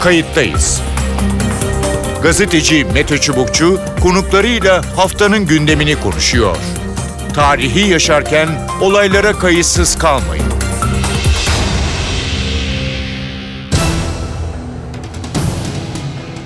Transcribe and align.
kayıttayız. 0.00 0.82
Gazeteci 2.22 2.84
Mete 2.94 3.18
Çubukçu 3.18 3.80
konuklarıyla 4.02 4.82
haftanın 4.96 5.46
gündemini 5.46 6.00
konuşuyor. 6.00 6.56
Tarihi 7.34 7.90
yaşarken 7.90 8.48
olaylara 8.80 9.32
kayıtsız 9.32 9.98
kalmayın. 9.98 10.44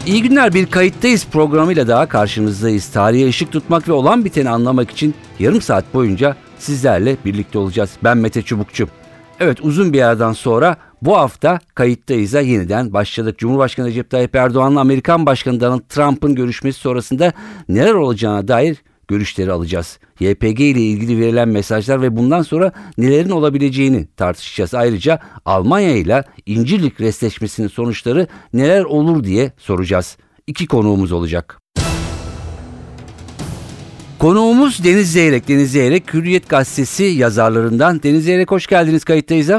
İyi 0.07 0.23
günler 0.23 0.55
bir 0.55 0.67
kayıttayız 0.67 1.27
programıyla 1.27 1.89
daha 1.89 2.09
karşınızdayız. 2.09 2.87
Tarihe 2.87 3.29
ışık 3.29 3.53
tutmak 3.53 3.89
ve 3.89 3.93
olan 3.93 4.25
biteni 4.25 4.51
anlamak 4.51 4.91
için 4.91 5.14
yarım 5.39 5.61
saat 5.61 5.95
boyunca 5.95 6.37
sizlerle 6.59 7.17
birlikte 7.25 7.59
olacağız. 7.59 7.91
Ben 8.05 8.19
Mete 8.19 8.43
Çubukçu. 8.43 8.89
Evet 9.41 9.59
uzun 9.62 9.93
bir 9.93 10.03
aradan 10.03 10.32
sonra 10.32 10.77
bu 11.03 11.17
hafta 11.17 11.59
kayıttayız'a 11.75 12.41
yeniden 12.41 12.93
başladık. 12.93 13.39
Cumhurbaşkanı 13.39 13.86
Recep 13.86 14.11
Tayyip 14.11 14.36
Erdoğan'la 14.36 14.81
Amerikan 14.81 15.27
Başkanı 15.27 15.61
Donald 15.61 15.89
Trump'ın 15.89 16.35
görüşmesi 16.35 16.81
sonrasında 16.81 17.32
neler 17.68 17.95
olacağına 17.95 18.49
dair 18.49 18.82
görüşleri 19.08 19.53
alacağız. 19.53 19.99
YPG 20.21 20.61
ile 20.61 20.81
ilgili 20.81 21.21
verilen 21.21 21.49
mesajlar 21.49 22.03
ve 22.03 22.17
bundan 22.17 22.43
sonra 22.43 22.72
nelerin 22.99 23.31
olabileceğini 23.31 24.08
tartışacağız. 24.17 24.75
Ayrıca 24.75 25.18
Almanya 25.44 25.96
ile 25.96 26.25
İncirlik 26.46 27.00
Restleşmesi'nin 27.00 27.69
sonuçları 27.69 28.27
neler 28.53 28.85
olur 28.85 29.25
diye 29.25 29.53
soracağız. 29.58 30.17
İki 30.46 30.67
konuğumuz 30.67 31.13
olacak. 31.13 31.61
Konuğumuz 34.19 34.84
Deniz 34.84 35.12
Zeyrek. 35.12 35.48
Deniz 35.48 35.72
Zeyrek 35.72 36.14
Hürriyet 36.14 36.48
Gazetesi 36.48 37.05
yazarlarından. 37.05 38.03
Deniz 38.03 38.25
Zeyrek 38.25 38.50
hoş 38.50 38.67
geldiniz 38.67 39.05
kayıttayız. 39.05 39.50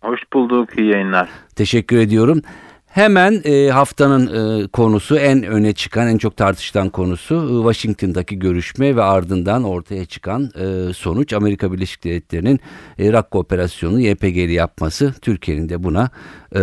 Hoş 0.00 0.20
bulduk, 0.32 0.78
iyi 0.78 0.90
yayınlar. 0.90 1.28
Teşekkür 1.56 1.98
ediyorum. 1.98 2.42
Hemen 2.86 3.40
e, 3.44 3.68
haftanın 3.68 4.26
e, 4.26 4.66
konusu 4.68 5.16
en 5.16 5.42
öne 5.42 5.72
çıkan, 5.72 6.08
en 6.08 6.18
çok 6.18 6.36
tartışılan 6.36 6.90
konusu 6.90 7.34
e, 7.34 7.72
Washington'daki 7.72 8.38
görüşme 8.38 8.96
ve 8.96 9.02
ardından 9.02 9.64
ortaya 9.64 10.04
çıkan 10.04 10.50
e, 10.54 10.92
sonuç 10.92 11.32
Amerika 11.32 11.72
Birleşik 11.72 12.04
Devletleri'nin 12.04 12.60
e, 12.98 13.12
Rakka 13.12 13.38
operasyonu 13.38 14.00
YPG'li 14.00 14.52
yapması, 14.52 15.14
Türkiye'nin 15.22 15.68
de 15.68 15.82
buna 15.82 16.10
e, 16.54 16.60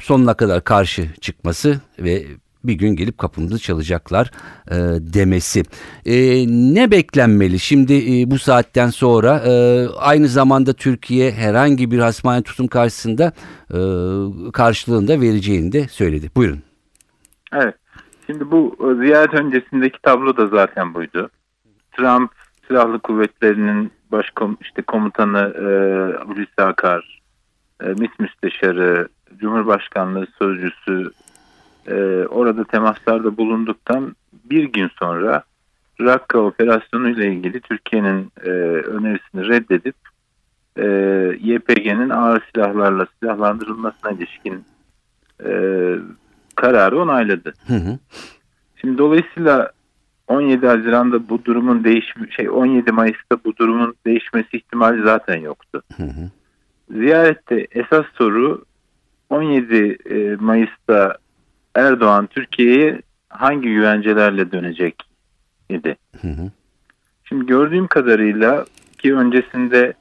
sonuna 0.00 0.34
kadar 0.34 0.64
karşı 0.64 1.14
çıkması 1.20 1.80
ve 1.98 2.24
bir 2.64 2.74
gün 2.74 2.96
gelip 2.96 3.18
kapımızı 3.18 3.58
çalacaklar 3.58 4.30
e, 4.70 4.74
demesi. 5.14 5.62
E, 6.06 6.14
ne 6.74 6.90
beklenmeli 6.90 7.58
şimdi 7.58 7.94
e, 7.94 8.30
bu 8.30 8.38
saatten 8.38 8.88
sonra 8.88 9.38
e, 9.46 9.86
aynı 9.98 10.28
zamanda 10.28 10.72
Türkiye 10.72 11.30
herhangi 11.30 11.90
bir 11.90 11.98
hasmane 11.98 12.42
tutum 12.42 12.66
karşısında 12.66 13.32
e, 13.70 13.78
karşılığında 14.52 15.20
vereceğini 15.20 15.72
de 15.72 15.88
söyledi. 15.88 16.30
Buyurun. 16.36 16.62
Evet. 17.52 17.74
Şimdi 18.26 18.50
bu 18.50 18.76
e, 18.80 19.04
ziyaret 19.04 19.34
öncesindeki 19.34 19.98
tablo 20.02 20.36
da 20.36 20.46
zaten 20.46 20.94
buydu. 20.94 21.30
Trump 21.96 22.30
silahlı 22.68 22.98
kuvvetlerinin 22.98 23.92
başkom 24.12 24.58
işte 24.60 24.82
komutanı 24.82 25.54
e, 26.58 26.62
Akar, 26.62 27.20
e, 27.82 27.86
MİS 27.86 28.10
müsteşarı, 28.18 29.08
Cumhurbaşkanlığı 29.36 30.26
sözcüsü 30.38 31.10
e, 31.86 31.94
orada 32.26 32.64
temaslarda 32.64 33.36
bulunduktan 33.36 34.16
bir 34.44 34.64
gün 34.64 34.88
sonra 34.98 35.42
Rakka 36.00 36.38
operasyonu 36.38 37.10
ile 37.10 37.32
ilgili 37.32 37.60
Türkiye'nin 37.60 38.32
e, 38.44 38.48
önerisini 38.48 39.48
reddedip 39.48 39.96
e, 40.76 40.84
YPG'nin 41.40 42.10
ağır 42.10 42.42
silahlarla 42.54 43.06
silahlandırılmasına 43.20 44.10
ilişkin 44.10 44.64
e, 45.44 45.50
kararı 46.56 46.98
onayladı. 47.00 47.52
Hı 47.66 47.74
hı. 47.74 47.98
Şimdi 48.80 48.98
dolayısıyla 48.98 49.72
17 50.28 50.66
Haziran'da 50.66 51.28
bu 51.28 51.44
durumun 51.44 51.84
değişme 51.84 52.26
şey 52.30 52.50
17 52.50 52.92
Mayıs'ta 52.92 53.36
bu 53.44 53.56
durumun 53.56 53.94
değişmesi 54.06 54.56
ihtimali 54.56 55.02
zaten 55.02 55.36
yoktu. 55.36 55.82
Hı 55.96 56.02
hı. 56.02 56.30
Ziyarette 56.90 57.66
esas 57.70 58.06
soru 58.14 58.64
17 59.30 59.98
e, 60.10 60.36
Mayıs'ta 60.40 61.16
Erdoğan 61.74 62.26
Türkiye'ye 62.26 63.02
hangi 63.28 63.68
güvencelerle 63.68 64.52
dönecek 64.52 65.02
idi. 65.68 65.96
Hı 66.20 66.28
hı. 66.28 66.50
Şimdi 67.24 67.46
gördüğüm 67.46 67.86
kadarıyla 67.86 68.64
ki 68.98 69.14
öncesinde 69.14 69.92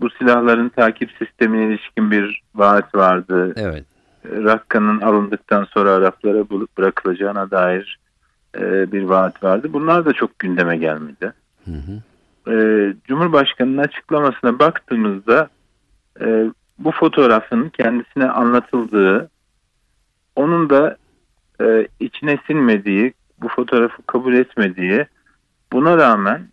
bu 0.00 0.10
silahların 0.10 0.68
takip 0.68 1.10
sistemine 1.18 1.66
ilişkin 1.66 2.10
bir 2.10 2.42
vaat 2.54 2.94
vardı. 2.94 3.52
Evet. 3.56 3.84
Rakka'nın 4.24 5.00
alındıktan 5.00 5.64
sonra 5.64 5.90
Araplara 5.90 6.44
bırakılacağına 6.78 7.50
dair 7.50 7.98
e, 8.58 8.92
bir 8.92 9.02
vaat 9.02 9.42
vardı. 9.42 9.68
Bunlar 9.72 10.04
da 10.04 10.12
çok 10.12 10.38
gündeme 10.38 10.76
gelmedi. 10.76 11.32
Hı 11.64 11.70
hı. 11.70 12.02
E, 12.52 12.54
Cumhurbaşkanı'nın 13.04 13.78
açıklamasına 13.78 14.58
baktığımızda 14.58 15.48
e, 16.20 16.44
bu 16.78 16.90
fotoğrafın 16.90 17.68
kendisine 17.68 18.30
anlatıldığı, 18.30 19.30
onun 20.36 20.70
da 20.70 20.96
e, 21.60 21.88
içine 22.00 22.38
sinmediği, 22.46 23.14
bu 23.42 23.48
fotoğrafı 23.48 24.02
kabul 24.02 24.34
etmediği, 24.34 25.06
buna 25.72 25.96
rağmen 25.96 26.48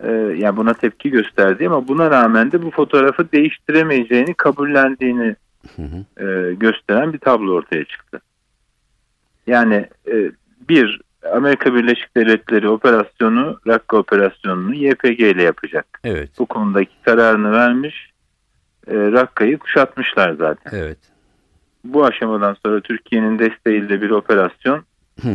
e, 0.00 0.10
yani 0.12 0.56
buna 0.56 0.74
tepki 0.74 1.10
gösterdiği 1.10 1.66
ama 1.66 1.88
buna 1.88 2.10
rağmen 2.10 2.52
de 2.52 2.62
bu 2.62 2.70
fotoğrafı 2.70 3.32
değiştiremeyeceğini 3.32 4.34
kabullendiğini 4.34 5.36
Hı 5.76 5.82
hı. 5.82 6.26
e, 6.26 6.54
gösteren 6.54 7.12
bir 7.12 7.18
tablo 7.18 7.52
ortaya 7.52 7.84
çıktı. 7.84 8.20
Yani 9.46 9.88
e, 10.12 10.32
bir 10.68 11.00
Amerika 11.32 11.74
Birleşik 11.74 12.16
Devletleri 12.16 12.68
operasyonu, 12.68 13.60
Rakka 13.66 13.96
operasyonunu 13.96 14.74
YPG 14.74 15.20
ile 15.20 15.42
yapacak. 15.42 16.00
Evet. 16.04 16.30
Bu 16.38 16.46
konudaki 16.46 16.92
kararını 17.02 17.52
vermiş, 17.52 18.10
e, 18.86 18.94
Rakka'yı 18.94 19.58
kuşatmışlar 19.58 20.32
zaten. 20.32 20.78
Evet. 20.78 20.98
Bu 21.84 22.04
aşamadan 22.04 22.56
sonra 22.66 22.80
Türkiye'nin 22.80 23.38
desteğiyle 23.38 24.02
bir 24.02 24.10
operasyon 24.10 24.84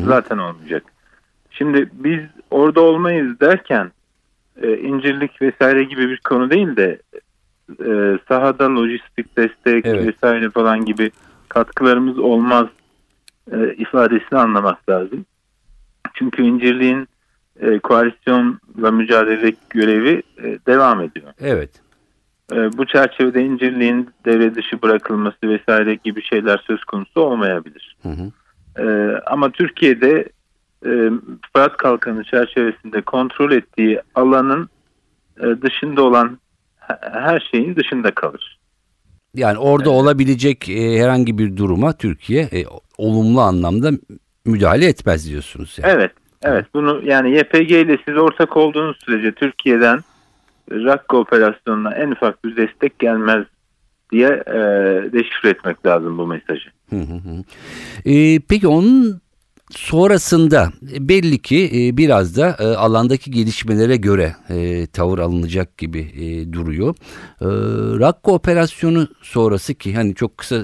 zaten 0.05 0.37
olmayacak. 0.37 0.83
Şimdi 1.51 1.89
biz 1.93 2.19
orada 2.51 2.81
olmayız 2.81 3.39
derken 3.39 3.91
e, 4.61 4.77
incirlik 4.77 5.41
vesaire 5.41 5.83
gibi 5.83 6.09
bir 6.09 6.17
konu 6.17 6.49
değil 6.49 6.75
de 6.75 7.01
e, 7.85 8.19
sahada 8.27 8.75
lojistik 8.75 9.37
destek 9.37 9.85
Evet. 9.85 10.07
vesaire 10.07 10.49
falan 10.49 10.85
gibi 10.85 11.11
katkılarımız 11.49 12.19
olmaz 12.19 12.67
e, 13.51 13.73
ifadesini 13.73 14.39
anlamak 14.39 14.89
lazım. 14.89 15.25
Çünkü 16.13 16.43
incirliğin 16.43 17.07
e, 17.59 17.79
koalisyonla 17.79 18.91
mücadele 18.91 19.53
görevi 19.69 20.23
e, 20.43 20.57
devam 20.67 21.01
ediyor. 21.01 21.33
Evet. 21.39 21.86
E, 22.53 22.77
bu 22.77 22.85
çerçevede 22.85 23.43
incirliğin 23.45 24.09
devre 24.25 24.55
dışı 24.55 24.81
bırakılması 24.81 25.37
vesaire 25.43 25.95
gibi 25.95 26.23
şeyler 26.23 26.63
söz 26.67 26.83
konusu 26.83 27.21
olmayabilir. 27.21 27.97
Hı 28.03 28.09
hı. 28.09 28.31
Ee, 28.79 29.19
ama 29.25 29.49
Türkiye'de 29.51 30.29
e, 30.85 30.91
Fırat 31.53 31.77
Kalkanı 31.77 32.23
çerçevesinde 32.23 33.01
kontrol 33.01 33.51
ettiği 33.51 34.01
alanın 34.15 34.69
e, 35.39 35.61
dışında 35.61 36.03
olan 36.03 36.39
he- 36.79 36.99
her 37.11 37.47
şeyin 37.51 37.75
dışında 37.75 38.11
kalır. 38.11 38.59
Yani 39.35 39.57
orada 39.57 39.89
olabilecek 39.89 40.69
e, 40.69 40.99
herhangi 40.99 41.37
bir 41.37 41.57
duruma 41.57 41.93
Türkiye 41.93 42.41
e, 42.41 42.65
olumlu 42.97 43.41
anlamda 43.41 43.91
müdahale 44.45 44.85
etmez 44.85 45.29
diyorsunuz. 45.29 45.77
Yani. 45.83 45.91
Evet, 45.93 46.11
evet. 46.43 46.65
Bunu 46.73 47.01
yani 47.03 47.37
YPG 47.37 47.71
ile 47.71 47.97
siz 48.05 48.17
ortak 48.17 48.57
olduğunuz 48.57 48.97
sürece 49.05 49.31
Türkiye'den 49.31 49.99
Rakka 50.71 51.17
operasyonuna 51.17 51.95
en 51.95 52.11
ufak 52.11 52.45
bir 52.45 52.57
destek 52.57 52.99
gelmez 52.99 53.45
diye 54.11 54.27
e, 54.27 54.53
deşifre 55.13 55.49
etmek 55.49 55.85
lazım 55.85 56.17
bu 56.17 56.27
mesajı. 56.27 56.69
Hı 56.89 56.95
hı 56.95 57.13
hı. 57.13 57.43
E, 58.05 58.39
peki 58.39 58.67
onun 58.67 59.21
sonrasında 59.71 60.71
e, 60.93 61.09
belli 61.09 61.39
ki 61.39 61.71
e, 61.75 61.97
biraz 61.97 62.37
da 62.37 62.57
e, 62.59 62.63
alandaki 62.63 63.31
gelişmelere 63.31 63.97
göre 63.97 64.35
e, 64.49 64.87
tavır 64.87 65.19
alınacak 65.19 65.77
gibi 65.77 65.99
e, 65.99 66.53
duruyor. 66.53 66.95
E, 67.41 67.47
Rakka 67.99 68.31
operasyonu 68.31 69.07
sonrası 69.21 69.73
ki 69.73 69.95
hani 69.95 70.15
çok 70.15 70.37
kısa 70.37 70.63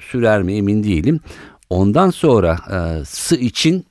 sürer 0.00 0.42
mi 0.42 0.52
emin 0.54 0.84
değilim. 0.84 1.20
Ondan 1.70 2.10
sonra 2.10 2.56
e, 2.70 3.04
sı 3.04 3.36
için 3.36 3.84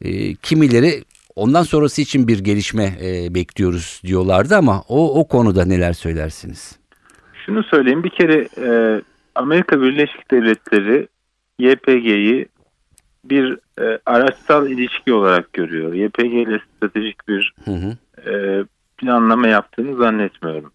e, 0.00 0.34
kimileri 0.34 1.04
ondan 1.36 1.62
sonrası 1.62 2.02
için 2.02 2.28
bir 2.28 2.38
gelişme 2.38 2.84
e, 3.02 3.34
bekliyoruz 3.34 4.00
diyorlardı 4.04 4.56
ama 4.56 4.82
o 4.88 5.20
o 5.20 5.28
konuda 5.28 5.64
neler 5.64 5.92
söylersiniz? 5.92 6.78
Şunu 7.46 7.62
söyleyeyim 7.62 8.04
bir 8.04 8.10
kere 8.10 8.48
e, 8.58 9.00
Amerika 9.34 9.82
Birleşik 9.82 10.30
Devletleri 10.30 11.08
YPG'yi 11.58 12.46
bir 13.24 13.58
e, 13.80 13.98
araçsal 14.06 14.70
ilişki 14.70 15.12
olarak 15.12 15.52
görüyor. 15.52 15.92
YPG 15.92 16.32
ile 16.34 16.60
stratejik 16.76 17.28
bir 17.28 17.54
Hı 17.64 17.70
hı. 17.70 17.96
e, 18.30 18.64
planlama 18.96 19.48
yaptığını 19.48 19.96
zannetmiyorum. 19.96 20.72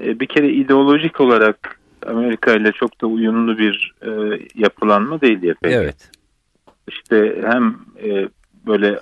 E, 0.00 0.20
bir 0.20 0.26
kere 0.26 0.52
ideolojik 0.52 1.20
olarak 1.20 1.80
Amerika 2.06 2.54
ile 2.54 2.72
çok 2.72 3.00
da 3.00 3.06
uyumlu 3.06 3.58
bir 3.58 3.94
e, 4.02 4.40
yapılanma 4.54 5.20
değil 5.20 5.42
YPG. 5.42 5.66
Evet. 5.72 6.10
İşte 6.88 7.42
hem 7.46 7.76
e, 8.04 8.28
böyle 8.66 8.98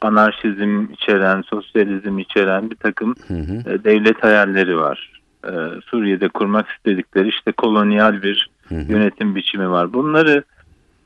anarşizm 0.00 0.86
içeren, 0.92 1.42
sosyalizm 1.42 2.18
içeren 2.18 2.70
bir 2.70 2.76
takım 2.76 3.14
Hı 3.28 3.34
hı. 3.34 3.70
e, 3.70 3.84
devlet 3.84 4.24
hayalleri 4.24 4.76
var. 4.78 5.12
E, 5.44 5.50
Suriye'de 5.84 6.28
kurmak 6.28 6.68
istedikleri 6.68 7.28
işte 7.28 7.52
kolonyal 7.52 8.22
bir 8.22 8.50
Hı 8.68 8.74
hı. 8.74 8.92
yönetim 8.92 9.34
biçimi 9.34 9.70
var. 9.70 9.92
Bunları 9.92 10.44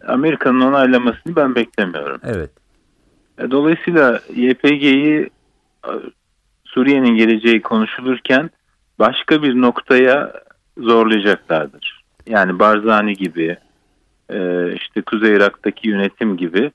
Amerika'nın 0.06 0.60
onaylamasını 0.60 1.36
ben 1.36 1.54
beklemiyorum. 1.54 2.20
Evet. 2.24 2.50
E, 3.38 3.50
Dolayısıyla 3.50 4.20
YPG'yi 4.34 5.30
e, 5.86 5.90
Suriye'nin 6.64 7.16
geleceği 7.16 7.62
konuşulurken 7.62 8.50
başka 8.98 9.42
bir 9.42 9.54
noktaya 9.60 10.32
zorlayacaklardır. 10.78 12.04
Yani 12.26 12.58
Barzani 12.58 13.14
gibi 13.14 13.56
e, 14.32 14.68
işte 14.74 15.02
Kuzey 15.02 15.34
Irak'taki 15.36 15.88
yönetim 15.88 16.36
gibi 16.36 16.72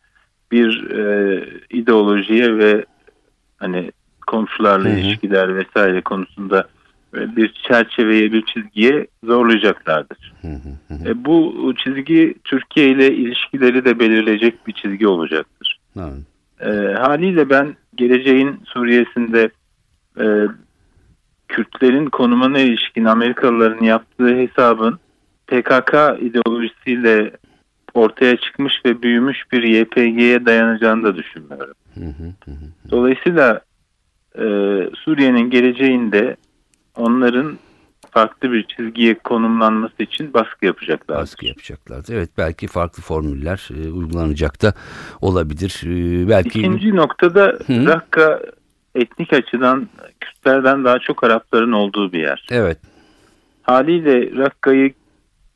bir 0.51 0.91
e, 0.91 1.43
ideolojiye 1.69 2.57
ve 2.57 2.85
hani 3.57 3.91
komşularla 4.27 4.89
Hı 4.89 4.93
hı. 4.93 4.97
ilişkiler 4.97 5.55
vesaire 5.55 6.01
konusunda 6.01 6.67
e, 7.17 7.35
bir 7.35 7.53
çerçeveye 7.67 8.33
bir 8.33 8.45
çizgiye 8.45 9.07
zorlayacaklardır. 9.23 10.33
Hı 10.41 10.47
hı 10.47 10.93
hı. 10.93 11.09
E, 11.09 11.25
bu 11.25 11.73
çizgi 11.77 12.35
Türkiye 12.43 12.89
ile 12.89 13.15
ilişkileri 13.15 13.85
de 13.85 13.99
belirleyecek 13.99 14.67
bir 14.67 14.73
çizgi 14.73 15.07
olacaktır. 15.07 15.79
E, 16.61 16.69
haliyle 16.93 17.49
ben 17.49 17.75
geleceğin 17.95 18.59
Suriye'sinde 18.65 19.49
e, 20.19 20.25
Kürtlerin 21.47 22.05
konumuna 22.05 22.59
ilişkin 22.59 23.05
Amerikalıların 23.05 23.85
yaptığı 23.85 24.35
hesabın 24.35 24.99
PKK 25.47 25.93
ideolojisiyle 26.21 27.31
ortaya 27.93 28.37
çıkmış 28.37 28.73
ve 28.85 29.01
büyümüş 29.01 29.37
bir 29.51 29.63
YPG'ye 29.63 30.45
dayanacağını 30.45 31.03
da 31.03 31.15
düşünmüyorum. 31.15 31.75
Dolayısıyla 32.91 33.61
e, 34.35 34.43
Suriye'nin 34.95 35.49
geleceğinde 35.49 36.35
onların 36.95 37.57
farklı 38.11 38.51
bir 38.51 38.63
çizgiye 38.63 39.13
konumlanması 39.15 40.03
için 40.03 40.33
baskı 40.33 40.65
yapacaklar. 40.65 41.17
Baskı 41.17 41.45
yapacaklar. 41.45 42.05
Evet 42.09 42.29
belki 42.37 42.67
farklı 42.67 43.03
formüller 43.03 43.69
e, 43.71 43.91
uygulanacak 43.91 44.61
da 44.61 44.73
olabilir. 45.21 45.81
E, 45.85 46.29
belki 46.29 46.59
İkinci 46.59 46.95
noktada 46.95 47.59
Hı. 47.67 47.85
Rakka 47.85 48.39
etnik 48.95 49.33
açıdan 49.33 49.89
Kürtlerden 50.19 50.83
daha 50.83 50.99
çok 50.99 51.23
Arapların 51.23 51.71
olduğu 51.71 52.11
bir 52.11 52.19
yer. 52.19 52.47
evet. 52.51 52.77
Haliyle 53.63 54.35
Rakka'yı 54.37 54.93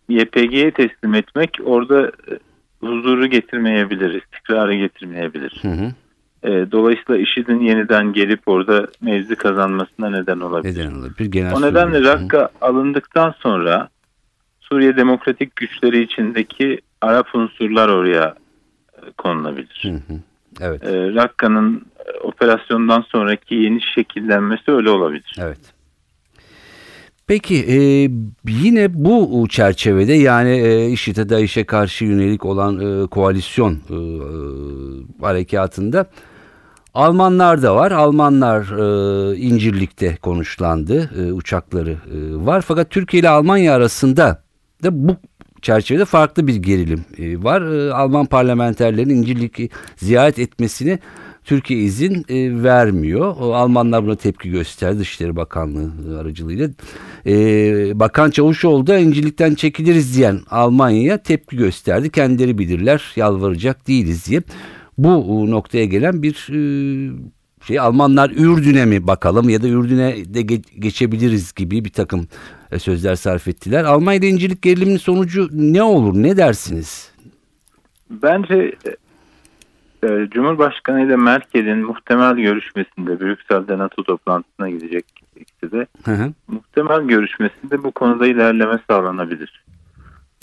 YPG'ye 0.10 0.72
teslim 0.72 1.14
etmek 1.14 1.58
orada 1.66 2.08
e, 2.08 2.40
huzuru 2.80 3.28
getirmeyebilir, 3.28 4.22
istikrarı 4.22 4.76
getirmeyebilir. 4.76 5.60
Hı 5.62 5.68
hı. 5.68 5.92
E, 6.44 6.72
dolayısıyla 6.72 7.22
IŞİD'in 7.22 7.60
yeniden 7.60 8.14
gelip 8.14 8.48
orada 8.48 8.88
mevzi 9.02 9.36
kazanmasına 9.36 10.10
neden 10.10 10.40
olabilir. 10.40 10.80
Neden 10.80 10.96
olabilir? 10.96 11.32
Genel 11.32 11.54
O 11.54 11.62
nedenle 11.62 11.98
hı. 11.98 12.04
Rakka 12.04 12.50
alındıktan 12.62 13.36
sonra 13.40 13.90
Suriye 14.60 14.98
Demokratik 14.98 15.56
Güçleri 15.56 16.02
içindeki 16.02 16.80
Arap 17.02 17.36
unsurlar 17.36 17.90
oraya 17.90 18.36
e, 18.98 19.12
konulabilir. 19.18 19.80
Hı 19.84 20.14
hı. 20.14 20.20
Evet. 20.62 20.84
E, 20.84 21.14
Rakka'nın 21.14 21.86
operasyondan 22.24 23.02
sonraki 23.02 23.56
yeni 23.56 23.82
şekillenmesi 23.82 24.72
öyle 24.72 24.90
olabilir. 24.90 25.36
Evet. 25.40 25.73
Peki 27.28 27.56
e, 27.56 27.78
yine 28.48 28.94
bu 28.94 29.48
çerçevede 29.50 30.14
yani 30.14 30.50
e, 30.50 30.90
IŞİD'e 30.90 31.30
DAEŞ'e 31.30 31.64
karşı 31.64 32.06
yönelik 32.06 32.46
olan 32.46 33.04
e, 33.04 33.08
koalisyon 33.08 33.74
e, 33.74 33.96
e, 33.96 34.00
harekatında 35.22 36.06
Almanlar 36.94 37.62
da 37.62 37.76
var. 37.76 37.92
Almanlar 37.92 38.62
e, 38.62 39.38
İncirlik'te 39.38 40.16
konuşlandı. 40.16 41.10
E, 41.22 41.34
uçakları 41.34 41.92
e, 41.92 42.46
var. 42.46 42.62
Fakat 42.62 42.90
Türkiye 42.90 43.20
ile 43.22 43.30
Almanya 43.30 43.74
arasında 43.74 44.44
da 44.84 45.08
bu 45.08 45.16
çerçevede 45.62 46.06
farklı 46.06 46.48
bir 46.48 46.56
gerilim 46.56 47.06
e, 47.18 47.44
var. 47.44 47.62
E, 47.62 47.94
Alman 47.94 48.26
parlamenterlerin 48.26 49.10
İncirlik'i 49.10 49.70
ziyaret 49.96 50.40
etmesini 50.40 51.00
Türkiye 51.44 51.80
izin 51.80 52.26
e, 52.30 52.64
vermiyor. 52.64 53.36
O 53.40 53.54
Almanlar 53.54 54.06
buna 54.06 54.16
tepki 54.16 54.50
gösterdi 54.50 55.00
Dışişleri 55.00 55.36
Bakanlığı 55.36 56.20
aracılığıyla. 56.20 56.70
E, 57.26 57.34
Bakan 58.00 58.30
Çavuşoğlu 58.30 58.88
da 58.88 58.98
İncirlik'ten 58.98 59.56
çekiliriz 59.56 60.18
diyen 60.18 60.40
Almanya'ya 60.50 61.18
tepki 61.18 61.58
gösterdi. 61.58 62.10
Kendileri 62.10 62.58
bilirler 62.58 63.12
yalvaracak 63.16 63.88
değiliz 63.88 64.28
diye. 64.28 64.42
Bu 64.98 65.52
noktaya 65.52 65.86
gelen 65.86 66.24
bir 66.24 66.48
e, 66.50 66.60
şey 67.68 67.80
Almanlar 67.80 68.30
Ürdün'e 68.30 68.86
mi 68.86 69.08
bakalım 69.08 69.50
ya 69.50 69.62
da 69.62 69.68
Ürdün'e 69.68 70.34
de 70.34 70.42
ge- 70.42 70.80
geçebiliriz 70.80 71.54
gibi 71.54 71.86
bir 71.86 71.90
takım 71.90 72.28
e, 72.72 72.80
sözler 72.80 73.16
sarf 73.16 73.48
ettiler. 73.48 73.84
Almanya'da 73.84 74.26
İncirlik 74.26 74.62
geriliminin 74.62 74.98
sonucu 74.98 75.50
ne 75.52 75.84
olur 75.84 76.14
ne 76.14 76.38
dersiniz? 76.38 77.12
Bence 78.10 78.72
e, 80.04 80.28
Cumhurbaşkanı 80.30 81.02
ile 81.06 81.16
Merkel'in 81.16 81.78
muhtemel 81.80 82.36
görüşmesinde 82.36 83.20
Brüksel'de 83.20 83.78
NATO 83.78 84.04
toplantısına 84.04 84.70
gidecek 84.70 85.06
ikisi 85.36 85.72
de 85.72 85.88
Hı 86.06 86.12
hı. 86.12 86.34
muhtemel 86.48 87.02
görüşmesinde 87.02 87.84
bu 87.84 87.92
konuda 87.92 88.28
ilerleme 88.28 88.80
sağlanabilir. 88.90 89.64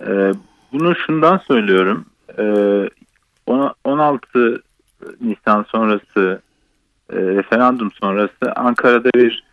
E, 0.07 0.33
bunu 0.73 0.95
şundan 0.97 1.39
söylüyorum. 1.39 2.05
E, 2.39 2.45
on- 3.47 3.75
16 3.85 4.63
Nisan 5.21 5.63
sonrası 5.63 6.41
e, 7.13 7.17
referandum 7.17 7.93
sonrası 7.93 8.53
Ankara'da 8.57 9.11
bir 9.15 9.45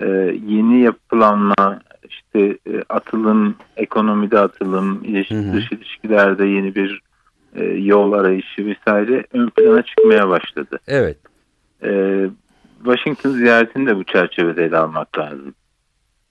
e, 0.00 0.06
yeni 0.46 0.80
yapılanma 0.80 1.80
işte 2.08 2.58
e, 2.66 2.82
atılım, 2.88 3.54
ekonomide 3.76 4.38
atılım, 4.38 5.04
ilişki, 5.04 5.52
dış 5.52 5.72
ilişkilerde 5.72 6.46
yeni 6.46 6.74
bir 6.74 7.02
e, 7.56 7.64
yol 7.64 8.12
arayışı 8.12 8.66
vesaire 8.66 9.24
ön 9.32 9.48
plana 9.48 9.82
çıkmaya 9.82 10.28
başladı. 10.28 10.78
Evet. 10.88 11.16
E, 11.84 12.20
Washington 12.84 13.30
ziyaretini 13.30 13.86
de 13.86 13.96
bu 13.96 14.04
çerçevede 14.04 14.64
ele 14.64 14.76
almak 14.76 15.18
lazım. 15.18 15.54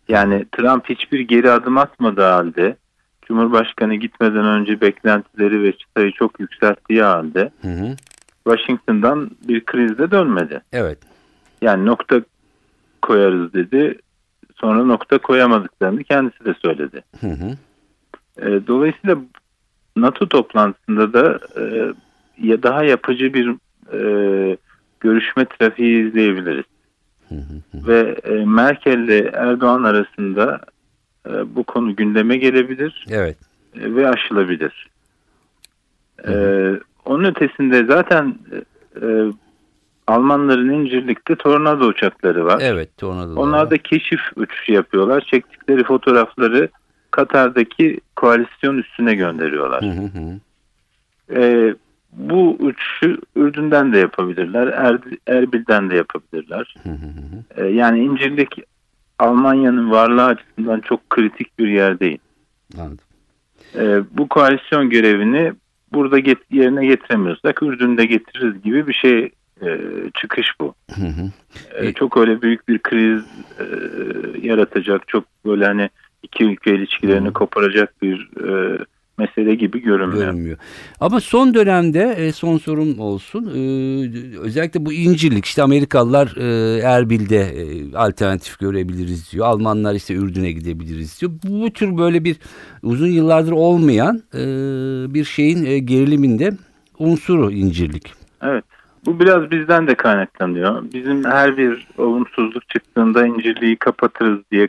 Yani 0.08 0.46
Trump 0.52 0.90
hiçbir 0.90 1.20
geri 1.20 1.52
adım 1.52 1.78
atmadığı 1.78 2.22
halde 2.22 2.76
Cumhurbaşkanı 3.22 3.96
gitmeden 3.96 4.46
önce 4.46 4.82
beklentileri 4.82 5.64
ve 5.64 5.72
çıtayı 5.72 6.12
çok 6.12 6.40
yükselttiği 6.40 7.02
halde 7.04 7.52
Hı 7.62 7.68
hı. 7.68 7.96
Washington'dan 8.44 9.32
bir 9.48 9.66
krizde 9.66 10.12
dönmedi. 10.12 10.62
Evet. 10.74 10.98
Yani 11.62 11.86
nokta 11.86 12.22
koyarız 13.02 13.54
dedi. 13.54 13.98
Sonra 14.56 14.84
nokta 14.84 15.18
koyamadıklarını 15.18 16.04
kendisi 16.04 16.46
de 16.46 16.54
söyledi. 16.54 17.04
Hı 17.22 17.28
hı. 17.28 17.58
E, 18.38 18.68
dolayısıyla 18.68 19.18
NATO 19.96 20.30
toplantısında 20.30 21.14
da 21.14 21.40
e, 21.58 21.94
ya 22.38 22.64
daha 22.64 22.84
yapıcı 22.84 23.34
bir 23.34 23.56
e, 23.94 24.58
görüşme 25.00 25.46
trafiği 25.46 26.08
izleyebiliriz. 26.08 26.66
Ve 27.74 28.20
e, 28.24 28.46
Merkel 28.46 28.98
ile 28.98 29.32
Erdoğan 29.34 29.84
arasında 29.84 30.62
e, 31.30 31.56
bu 31.56 31.64
konu 31.64 31.96
gündeme 31.96 32.38
gelebilir 32.38 33.06
Evet. 33.10 33.38
e, 33.76 33.96
ve 33.96 34.10
aşılabilir. 34.10 34.90
E, 36.28 36.34
onun 37.06 37.24
ötesinde 37.24 37.86
zaten 37.86 38.36
e, 38.52 39.06
e, 39.06 39.32
Almanların 40.08 40.70
İncirlik'te 40.70 41.36
tornado 41.36 41.86
uçakları 41.86 42.46
var. 42.46 42.60
Evet. 42.62 42.98
Tornado 42.98 43.42
Onlar 43.42 43.72
da 43.72 43.78
keşif 43.78 44.22
uçuşu 44.36 44.74
yapıyorlar. 44.74 45.22
Çektikleri 45.22 45.84
fotoğrafları 45.84 46.70
Katar'daki 47.12 48.00
koalisyon 48.16 48.78
üstüne 48.78 49.16
gönderiyorlar. 49.16 49.84
Hı 49.84 49.88
hı 49.90 50.06
hı. 50.06 50.40
Ee, 51.36 51.76
bu 52.14 52.56
uçuşu 52.60 53.18
Ürdün'den 53.36 53.94
de 53.94 53.98
yapabilirler, 53.98 54.68
Er- 54.68 55.18
Erbil'den 55.28 55.90
de 55.90 55.96
yapabilirler. 55.96 56.76
Hı 56.84 56.90
hı 56.90 56.94
hı. 56.94 57.66
Ee, 57.66 57.68
yani 57.68 58.00
İncirlik 58.00 58.56
Almanya'nın 59.20 59.92
varlığı 59.92 60.26
açısından 60.26 60.80
çok 60.80 61.10
kritik 61.10 61.60
bir 61.60 61.68
yer 61.68 62.00
değil. 62.00 62.18
Anladım. 62.78 62.98
Ee, 63.76 64.02
bu 64.12 64.28
koalisyon 64.28 64.90
görevini 64.90 65.54
burada 65.94 66.20
get- 66.20 66.52
yerine 66.52 66.86
getiremiyorsak 66.86 67.64
Ürdün'de 67.64 68.06
getiririz 68.06 68.62
gibi 68.62 68.88
bir 68.88 68.94
şey 68.94 69.30
e, 69.62 69.80
çıkış 70.22 70.48
bu. 70.62 70.74
Hı 70.96 71.02
hı. 71.02 71.32
E- 71.76 71.94
çok 71.94 72.18
öyle 72.18 72.42
büyük 72.42 72.68
bir 72.68 72.80
kriz 72.80 73.24
e, 73.60 73.66
yaratacak, 74.48 75.08
çok 75.08 75.24
böyle 75.46 75.66
hani 75.66 75.90
iki 76.24 76.44
ülke 76.44 76.76
ilişkilerini 76.76 77.28
Hı. 77.28 77.34
koparacak 77.34 78.02
bir 78.02 78.30
e, 78.48 78.78
mesele 79.18 79.56
gibi 79.56 79.82
görünmüyor. 79.82 80.26
görünmüyor. 80.26 80.58
Ama 81.00 81.20
son 81.20 81.54
dönemde 81.54 82.16
e, 82.18 82.32
son 82.32 82.58
sorum 82.58 83.00
olsun. 83.00 83.46
e, 83.46 84.40
Özellikle 84.40 84.86
bu 84.86 84.94
incirlik 84.94 85.46
işte 85.46 85.64
Amerikalılar 85.64 86.36
e, 86.38 86.80
Erbil'de 86.80 87.46
alternatif 87.98 88.60
görebiliriz 88.60 89.32
diyor. 89.32 89.46
Almanlar 89.46 89.96
işte 89.96 90.14
Ürdün'e 90.14 90.52
gidebiliriz 90.52 91.22
diyor. 91.22 91.32
Bu, 91.44 91.74
tür 91.74 91.98
böyle 91.98 92.24
bir 92.24 92.36
uzun 92.84 93.08
yıllardır 93.08 93.52
olmayan 93.52 94.22
bir 95.14 95.24
şeyin 95.24 95.86
geriliminde 95.86 96.52
unsuru 97.00 97.52
incirlik. 97.52 98.14
Evet. 98.44 98.64
Bu 99.06 99.20
biraz 99.20 99.52
bizden 99.52 99.88
de 99.88 99.96
kaynaklanıyor. 99.96 100.84
Bizim 100.94 101.24
her 101.24 101.58
bir 101.58 101.88
olumsuzluk 101.98 102.70
çıktığında 102.70 103.28
incirliği 103.28 103.76
kapatırız 103.76 104.40
diye 104.52 104.68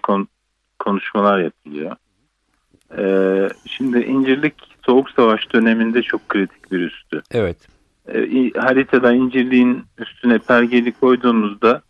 konuşmalar 0.85 1.39
yapılıyor. 1.39 1.97
Ee, 2.99 3.49
şimdi 3.67 3.99
incirlik 3.99 4.55
Soğuk 4.87 5.11
Savaş 5.11 5.53
döneminde 5.53 6.03
çok 6.03 6.29
kritik 6.29 6.73
bir 6.73 6.81
üstü. 6.81 7.23
Evet. 7.31 7.57
Ee, 8.15 8.51
haritada 8.57 9.13
incirliğin 9.13 9.85
üstüne 9.99 10.39
pergeli 10.39 10.93
koyduğumuzda 10.93 11.83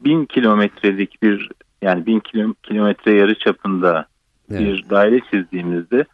bin 0.00 0.24
kilometrelik 0.24 1.22
bir 1.22 1.50
yani 1.82 2.06
bin 2.06 2.20
kilo- 2.20 2.54
kilometre 2.62 3.12
yarı 3.12 3.38
çapında 3.38 4.06
evet. 4.50 4.60
bir 4.60 4.90
daire 4.90 5.20
çizdiğimizde 5.30 6.04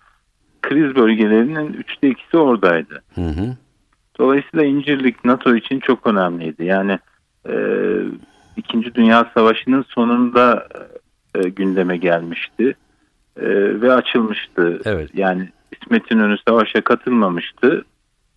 kriz 0.62 0.94
bölgelerinin 0.96 1.72
üçte 1.72 2.08
ikisi 2.08 2.36
oradaydı. 2.36 3.02
Hı 3.14 3.20
hı. 3.20 3.56
Dolayısıyla 4.18 4.64
incirlik 4.64 5.24
NATO 5.24 5.56
için 5.56 5.80
çok 5.80 6.06
önemliydi. 6.06 6.64
Yani 6.64 6.98
e, 7.48 7.54
İkinci 8.56 8.94
Dünya 8.94 9.30
Savaşı'nın 9.34 9.84
sonunda 9.88 10.68
e, 11.34 11.48
gündeme 11.48 11.96
gelmişti 11.96 12.74
E, 13.36 13.46
ve 13.80 13.92
açılmıştı. 13.92 14.80
Evet. 14.84 15.10
Yani 15.14 15.48
İsmet 15.72 16.10
İnönü 16.10 16.36
savaşa 16.48 16.80
katılmamıştı 16.80 17.84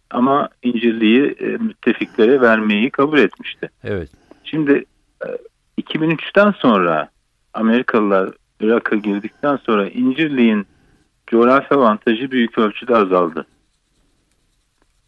ama 0.09 0.49
incirliği 0.63 1.35
e, 1.39 1.45
müttefiklere 1.45 2.41
vermeyi 2.41 2.89
kabul 2.89 3.17
etmişti. 3.17 3.69
Evet. 3.83 4.09
Şimdi 4.43 4.85
e, 5.25 5.81
2003'ten 5.81 6.51
sonra 6.51 7.09
Amerikalılar 7.53 8.29
Irak'a 8.59 8.95
girdikten 8.95 9.55
sonra 9.55 9.89
incirliğin 9.89 10.67
coğrafi 11.27 11.73
avantajı 11.73 12.31
büyük 12.31 12.57
ölçüde 12.57 12.95
azaldı. 12.95 13.45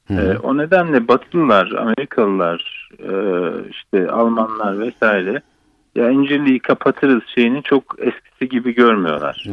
Hı 0.08 0.14
hı. 0.14 0.40
o 0.44 0.58
nedenle 0.58 1.08
Batılılar, 1.08 1.72
Amerikalılar, 1.72 2.90
e, 3.00 3.12
işte 3.70 4.12
Almanlar 4.12 4.80
vesaire 4.80 5.42
ya 5.96 6.10
incirliği 6.10 6.60
kapatırız 6.60 7.24
şeyini 7.36 7.64
çok 7.64 7.96
eskisi 8.00 8.50
gibi 8.50 8.76
görmüyorlar. 8.76 9.46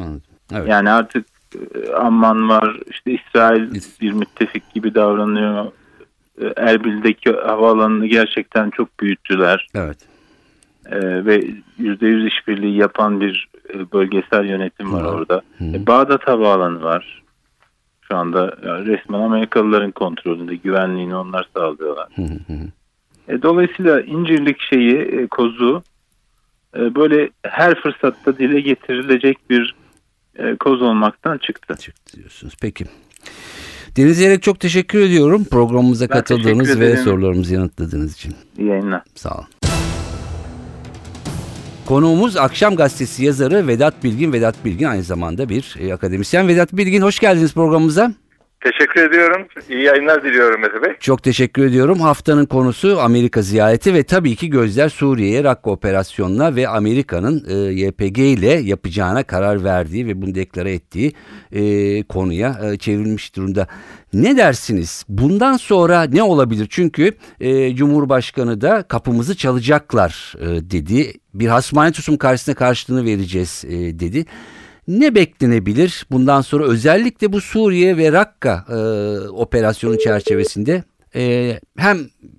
Evet. 0.53 0.69
Yani 0.69 0.91
artık 0.91 1.27
e, 1.55 1.93
Amman 1.93 2.49
var, 2.49 2.77
işte 2.91 3.13
İsrail 3.13 3.71
İs- 3.75 4.01
bir 4.01 4.13
müttefik 4.13 4.75
gibi 4.75 4.95
davranıyor. 4.95 5.67
E, 6.43 6.53
Erbil'deki 6.57 7.33
havaalanını 7.33 8.07
gerçekten 8.07 8.71
çok 8.71 9.01
büyüttüler 9.01 9.67
Evet. 9.75 9.99
E, 10.87 11.25
ve 11.25 11.45
%100 11.81 12.27
işbirliği 12.27 12.77
yapan 12.77 13.21
bir 13.21 13.49
e, 13.75 13.93
bölgesel 13.93 14.45
yönetim 14.45 14.93
var 14.93 15.05
Hı. 15.05 15.09
orada. 15.09 15.43
Hı. 15.59 15.65
E, 15.65 15.87
Bağdat 15.87 16.29
Havaalanı 16.29 16.83
var. 16.83 17.23
Şu 18.03 18.17
anda 18.17 18.57
resmen 18.63 19.21
Amerikalıların 19.21 19.91
kontrolünde 19.91 20.57
güvenliğini 20.57 21.15
onlar 21.17 21.49
sağlıyorlar. 21.57 22.09
Hı 22.17 22.23
hı. 22.23 22.59
E, 23.29 23.43
dolayısıyla 23.43 24.01
incirlik 24.01 24.61
şeyi 24.61 25.27
kozu 25.29 25.83
böyle 26.75 27.31
her 27.43 27.83
fırsatta 27.83 28.39
dile 28.39 28.61
getirilecek 28.61 29.51
bir 29.51 29.75
e, 30.39 30.57
koz 30.57 30.83
olmaktan 30.83 31.39
çıktı. 31.39 31.77
Çıktı 31.81 32.17
diyorsunuz. 32.17 32.55
Peki. 32.61 32.85
Deniz 33.97 34.21
Yerek 34.21 34.43
çok 34.43 34.61
teşekkür 34.61 35.01
ediyorum 35.01 35.45
programımıza 35.45 36.09
Ben 36.09 36.15
katıldığınız 36.15 36.81
ve 36.81 36.97
sorularımızı 36.97 37.55
yanıtladığınız 37.55 38.15
için. 38.15 38.35
İyi 38.59 38.69
yayınlar. 38.69 39.03
Sağ 39.15 39.35
olun. 39.35 39.47
Konuğumuz 41.87 42.37
Akşam 42.37 42.77
Gazetesi 42.77 43.25
yazarı 43.25 43.67
Vedat 43.67 44.05
Bilgin. 44.05 44.33
Vedat 44.33 44.65
Bilgin 44.65 44.87
aynı 44.87 45.03
zamanda 45.03 45.49
bir 45.49 45.77
e, 45.81 45.95
akademisyen. 45.95 46.49
Vedat 46.49 46.73
Bilgin 46.73 47.03
hoş 47.03 47.19
geldiniz 47.19 47.55
programımıza. 47.55 48.13
Teşekkür 48.63 49.03
ediyorum. 49.03 49.47
İyi 49.69 49.83
yayınlar 49.83 50.25
diliyorum 50.25 50.61
Mete 50.61 50.83
Bey. 50.83 50.97
Çok 51.01 51.23
teşekkür 51.23 51.65
ediyorum. 51.65 52.01
Haftanın 52.01 52.47
konusu 52.47 53.01
Amerika 53.01 53.43
ziyareti 53.43 53.95
ve 53.95 54.03
tabii 54.03 54.37
ki 54.37 54.51
gözler 54.51 54.89
Suriye'ye 54.89 55.45
Rakka 55.45 55.71
operasyonuna 55.71 56.57
ve 56.57 56.69
Amerika'nın 56.69 57.45
e, 57.49 57.55
YPG 57.55 58.19
ile 58.19 58.49
yapacağına 58.49 59.23
karar 59.23 59.65
verdiği 59.65 60.07
ve 60.07 60.23
bunu 60.23 60.35
deklare 60.35 60.73
ettiği 60.73 61.13
e, 61.53 62.03
konuya 62.03 62.61
e, 62.63 62.77
çevrilmiş 62.77 63.37
durumda. 63.37 63.67
Ne 64.13 64.37
dersiniz? 64.37 65.05
Bundan 65.09 65.57
sonra 65.57 66.03
ne 66.03 66.23
olabilir? 66.23 66.67
Çünkü 66.71 67.13
e, 67.41 67.75
Cumhurbaşkanı 67.77 68.61
da 68.61 68.83
kapımızı 68.83 69.37
çalacaklar 69.37 70.35
e, 70.41 70.47
dedi. 70.71 71.13
Bir 71.35 71.47
hasmane 71.47 71.93
tutum 71.93 72.17
karşısına 72.17 72.55
karşılığını 72.55 73.05
vereceğiz 73.05 73.65
e, 73.69 74.01
dedi. 74.01 74.27
Ne 74.89 75.15
beklenebilir 75.15 76.07
bundan 76.11 76.41
sonra 76.41 76.65
özellikle 76.65 77.33
bu 77.33 77.41
Suriye 77.41 77.97
ve 77.97 78.13
Rakka 78.13 78.65
e, 78.69 78.77
operasyonu 79.29 79.99
çerçevesinde 79.99 80.83
e, 81.15 81.53
hem 81.79 81.99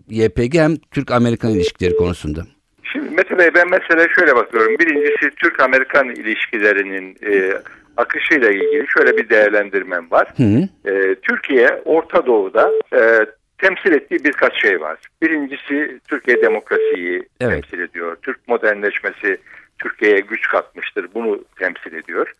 YPG 0.10 0.56
hem 0.56 0.76
Türk-Amerikan 0.92 1.52
ilişkileri 1.52 1.96
konusunda? 1.96 2.42
Şimdi 2.84 3.10
Mete 3.10 3.38
Bey 3.38 3.50
ben 3.56 3.70
mesela 3.70 4.08
şöyle 4.20 4.36
bakıyorum. 4.36 4.80
Birincisi 4.80 5.36
Türk-Amerikan 5.36 6.10
ilişkilerinin 6.10 7.18
e, 7.32 7.54
akışıyla 7.98 8.50
ilgili 8.50 8.86
şöyle 8.98 9.18
bir 9.18 9.30
değerlendirmem 9.30 10.12
var. 10.12 10.28
Hı 10.38 10.44
hı. 10.44 10.92
E, 10.94 11.16
Türkiye 11.16 11.82
Orta 11.86 12.26
Doğu'da 12.26 12.72
e, 12.96 13.26
temsil 13.58 13.92
ettiği 13.92 14.24
birkaç 14.24 14.62
şey 14.62 14.82
var. 14.82 14.98
Birincisi 15.22 16.00
Türkiye 16.08 16.42
demokrasiyi 16.42 17.24
Evet. 17.40 17.64
temsil 17.64 17.80
ediyor. 17.80 18.18
Türk 18.22 18.48
modernleşmesi 18.48 19.38
Türkiye'ye 19.84 20.20
güç 20.20 20.48
katmıştır. 20.48 21.08
Bunu 21.13 21.40
temsil 21.60 21.94
ediyor. 21.94 22.34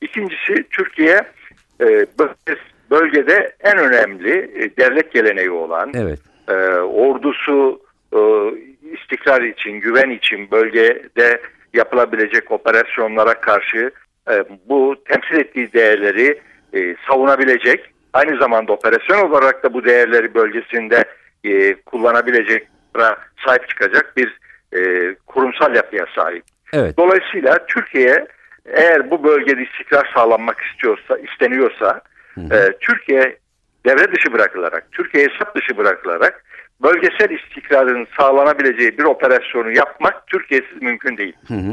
İkincisi 0.00 0.64
Türkiye 0.70 1.22
e, 1.80 1.84
bölge- 2.18 2.58
bölgede 2.90 3.56
en 3.60 3.78
önemli 3.78 4.30
e, 4.38 4.76
devlet 4.76 5.12
geleneği 5.12 5.50
olan 5.50 5.92
Evet. 5.94 6.18
e, 6.48 6.52
ordusu 6.78 7.80
e, 8.12 8.20
istikrar 8.92 9.42
için, 9.42 9.72
güven 9.80 10.10
için 10.10 10.50
bölgede 10.50 11.40
yapılabilecek 11.74 12.50
operasyonlara 12.50 13.34
karşı 13.40 13.90
e, 14.30 14.44
bu 14.68 14.96
temsil 15.04 15.34
ettiği 15.36 15.72
değerleri 15.72 16.40
e, 16.74 16.96
savunabilecek, 17.08 17.90
aynı 18.12 18.38
zamanda 18.38 18.72
operasyon 18.72 19.30
olarak 19.30 19.64
da 19.64 19.74
bu 19.74 19.84
değerleri 19.84 20.34
bölgesinde 20.34 21.04
e, 21.44 21.74
kullanabilecek, 21.74 22.68
sahip 23.46 23.68
çıkacak 23.68 24.16
bir 24.16 24.38
e, 24.76 25.14
kurumsal 25.26 25.74
yapıya 25.74 26.06
sahip. 26.14 26.44
Evet. 26.72 26.96
Dolayısıyla 26.98 27.66
Türkiye 27.66 28.26
eğer 28.66 29.10
bu 29.10 29.24
bölgede 29.24 29.62
istikrar 29.62 30.10
sağlanmak 30.14 30.60
istiyorsa, 30.60 31.18
isteniyorsa 31.18 32.00
e, 32.36 32.58
Türkiye 32.80 33.36
devre 33.86 34.12
dışı 34.12 34.32
bırakılarak, 34.32 34.92
Türkiye 34.92 35.28
hesap 35.28 35.56
dışı 35.56 35.76
bırakılarak 35.76 36.44
bölgesel 36.82 37.30
istikrarın 37.30 38.06
sağlanabileceği 38.16 38.98
bir 38.98 39.04
operasyonu 39.04 39.76
yapmak 39.76 40.26
Türkiye'siz 40.26 40.82
mümkün 40.82 41.16
değil. 41.16 41.36
Hı 41.48 41.54
hı. 41.54 41.72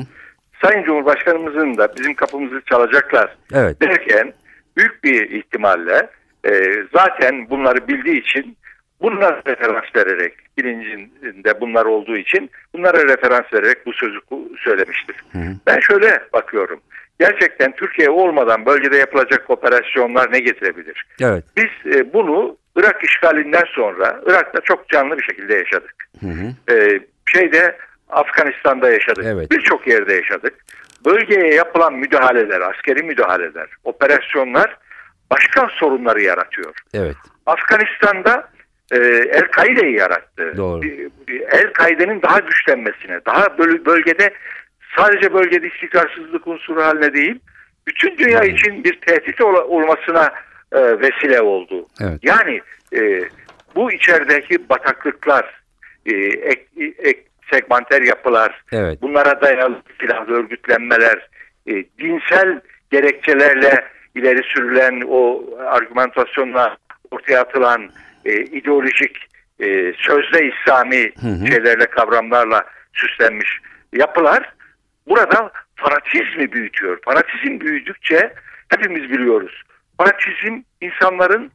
Sayın 0.63 0.83
Cumhurbaşkanımızın 0.83 1.77
da 1.77 1.95
bizim 1.97 2.13
kapımızı 2.13 2.61
çalacaklar 2.69 3.35
Evet. 3.53 3.81
derken 3.81 4.33
büyük 4.77 5.03
bir 5.03 5.29
ihtimalle 5.29 6.09
e, 6.45 6.51
zaten 6.93 7.49
bunları 7.49 7.87
bildiği 7.87 8.21
için 8.21 8.57
bunlara 9.01 9.41
referans 9.47 9.95
vererek 9.95 10.33
bilincinde 10.57 11.61
bunlar 11.61 11.85
olduğu 11.85 12.17
için 12.17 12.49
bunlara 12.73 13.03
referans 13.03 13.53
vererek 13.53 13.85
bu 13.85 13.93
sözü 13.93 14.19
söylemiştir. 14.63 15.15
hı. 15.31 15.39
Ben 15.67 15.79
şöyle 15.79 16.21
bakıyorum. 16.33 16.79
Gerçekten 17.19 17.71
Türkiye 17.71 18.09
olmadan 18.09 18.65
bölgede 18.65 18.97
yapılacak 18.97 19.49
operasyonlar 19.49 20.31
ne 20.31 20.39
getirebilir? 20.39 21.05
Evet. 21.21 21.43
Biz 21.57 21.95
e, 21.95 22.13
bunu 22.13 22.57
Irak 22.75 23.03
işgalinden 23.03 23.63
sonra 23.67 24.21
Irak'ta 24.25 24.61
çok 24.61 24.89
canlı 24.89 25.17
bir 25.17 25.23
şekilde 25.23 25.53
yaşadık. 25.53 25.95
Hı 26.19 26.27
hı. 26.27 26.75
E, 26.75 26.99
şeyde 27.25 27.77
Afganistan'da 28.09 28.91
yaşadık. 28.91 29.25
Evet. 29.27 29.51
Birçok 29.51 29.87
yerde 29.87 30.13
yaşadık. 30.13 30.53
Bölgeye 31.05 31.53
yapılan 31.53 31.93
müdahaleler, 31.93 32.61
askeri 32.61 33.03
müdahaleler, 33.03 33.67
operasyonlar 33.83 34.77
başka 35.31 35.67
sorunları 35.79 36.21
yaratıyor. 36.21 36.73
Evet. 36.93 37.15
Afganistan'da 37.45 38.49
e, 38.91 38.97
El-Kaide'yi 39.31 39.95
yarattı. 39.99 40.53
Doğru. 40.57 40.81
Bir- 40.81 41.09
bir 41.27 41.41
El-Kaide'nin 41.41 42.21
daha 42.21 42.39
güçlenmesine, 42.39 43.19
daha 43.25 43.57
böl- 43.57 43.85
bölgede 43.85 44.33
sadece 44.97 45.33
bölgede 45.33 45.67
istikrarsızlık 45.67 46.47
unsuru 46.47 46.83
haline 46.83 47.13
değil, 47.13 47.39
bütün 47.87 48.17
dünya 48.17 48.43
için 48.43 48.83
bir 48.83 48.99
tehdit 49.01 49.41
ol- 49.41 49.53
olmasına 49.67 50.33
e, 50.71 50.99
vesile 50.99 51.41
oldu. 51.41 51.87
Evet. 52.01 52.19
Yani 52.23 52.61
e, 52.95 53.21
bu 53.75 53.91
içerideki 53.91 54.69
bataklıklar, 54.69 55.61
e, 56.05 56.11
ek, 56.25 56.65
ek, 56.97 57.23
segmenter 57.51 58.01
yapılar, 58.01 58.63
Evet. 58.71 59.01
bunlara 59.01 59.41
dayalı 59.41 59.81
silahlı 60.01 60.33
örgütlenmeler, 60.33 61.29
e, 61.67 61.71
dinsel 61.99 62.61
gerekçelerle 62.91 63.85
ileri 64.15 64.43
sürülen 64.43 65.01
o 65.07 65.43
argümantasyonla 65.67 66.77
ortaya 67.11 67.41
atılan 67.41 67.89
e, 68.25 68.41
ideolojik 68.41 69.17
e, 69.59 69.93
sözde 69.97 70.51
İslami 70.53 71.11
şeylerle 71.49 71.85
kavramlarla 71.85 72.63
süslenmiş 72.93 73.59
yapılar 73.93 74.53
burada 75.07 75.51
fanatizmi 75.75 76.51
büyütüyor. 76.51 76.99
Fanatizm 77.05 77.59
büyüdükçe 77.59 78.33
hepimiz 78.69 79.09
biliyoruz. 79.09 79.63
Fanatizm 79.97 80.61
insanların 80.81 81.51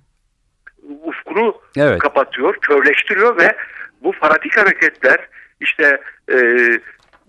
ufkunu 1.04 1.60
Evet. 1.76 1.98
kapatıyor, 1.98 2.56
körleştiriyor 2.60 3.36
ve 3.40 3.56
bu 4.02 4.12
fanatik 4.12 4.56
hareketler 4.56 5.28
işte 5.60 6.00
e, 6.32 6.36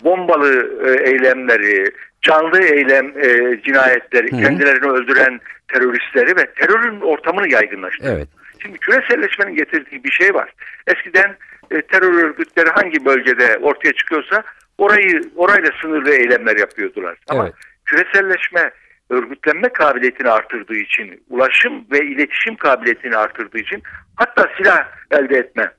bombalı 0.03 0.79
e, 0.87 1.09
eylemleri, 1.09 1.91
canlı 2.21 2.63
eylem 2.63 3.07
e, 3.07 3.61
cinayetleri, 3.61 4.31
Hı 4.31 4.35
hı. 4.35 4.41
kendilerini 4.41 4.91
öldüren 4.91 5.39
teröristleri 5.67 6.35
ve 6.37 6.53
terörün 6.53 7.01
ortamını 7.01 7.51
yaygınlaştırıyor. 7.51 8.17
Evet. 8.17 8.27
Şimdi 8.61 8.77
küreselleşmenin 8.77 9.55
getirdiği 9.55 10.03
bir 10.03 10.11
şey 10.11 10.33
var. 10.33 10.53
Eskiden 10.87 11.37
e, 11.71 11.81
terör 11.81 12.23
örgütleri 12.23 12.69
hangi 12.69 13.05
bölgede 13.05 13.57
ortaya 13.61 13.93
çıkıyorsa 13.93 14.43
orayı 14.77 15.21
orayla 15.35 15.71
sınırlı 15.81 16.11
eylemler 16.11 16.57
yapıyordular. 16.57 17.17
Ama 17.29 17.43
Evet. 17.43 17.53
küreselleşme 17.85 18.71
örgütlenme 19.09 19.69
kabiliyetini 19.69 20.29
artırdığı 20.29 20.75
için, 20.75 21.23
ulaşım 21.29 21.85
ve 21.91 21.99
iletişim 21.99 22.55
kabiliyetini 22.55 23.17
artırdığı 23.17 23.57
için 23.59 23.83
hatta 24.15 24.49
silah 24.57 24.87
elde 25.11 25.37
etme, 25.37 25.71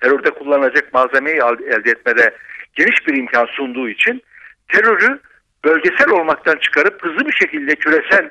terörde 0.00 0.30
kullanılacak 0.30 0.94
malzemeyi 0.94 1.42
al- 1.42 1.60
elde 1.62 1.90
etmede 1.90 2.34
geniş 2.74 3.06
bir 3.06 3.16
imkan 3.16 3.46
sunduğu 3.46 3.88
için 3.88 4.22
terörü 4.68 5.20
bölgesel 5.64 6.10
olmaktan 6.10 6.56
çıkarıp 6.56 7.04
hızlı 7.04 7.26
bir 7.26 7.32
şekilde 7.32 7.74
küresel 7.74 8.30